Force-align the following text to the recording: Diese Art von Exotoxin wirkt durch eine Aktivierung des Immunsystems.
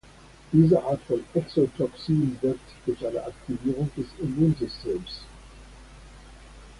Diese 0.51 0.83
Art 0.83 0.99
von 1.03 1.23
Exotoxin 1.35 2.35
wirkt 2.41 2.71
durch 2.87 3.05
eine 3.05 3.23
Aktivierung 3.23 3.87
des 3.95 4.07
Immunsystems. 4.17 5.21